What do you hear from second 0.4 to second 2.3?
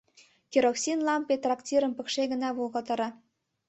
Керосин лампе трактирым пыкше